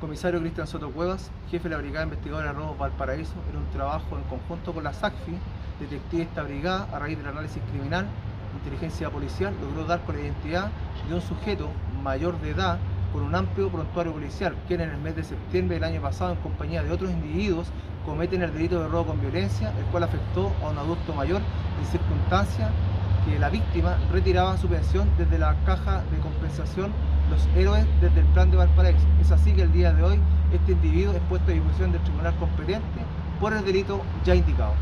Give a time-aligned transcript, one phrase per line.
[0.00, 4.16] Comisario Cristian Soto Cuevas, jefe de la Brigada Investigadora de Robo Valparaíso, en un trabajo
[4.16, 5.36] en conjunto con la SACFI,
[5.80, 8.06] detective esta brigada, a raíz del análisis criminal,
[8.56, 10.70] inteligencia policial, logró dar con la identidad
[11.08, 11.68] de un sujeto
[12.00, 12.78] mayor de edad
[13.12, 16.38] con un amplio prontuario policial, quien en el mes de septiembre del año pasado, en
[16.38, 17.66] compañía de otros individuos,
[18.06, 21.40] cometen el delito de robo con violencia, el cual afectó a un adulto mayor
[21.80, 22.70] en circunstancia
[23.26, 26.92] que la víctima retiraba su pensión desde la caja de compensación
[27.30, 29.06] los héroes desde el plan de Valparaíso.
[29.20, 30.18] Es así que el día de hoy
[30.52, 33.00] este individuo es puesto a disposición del tribunal competente
[33.40, 34.72] por el delito ya indicado.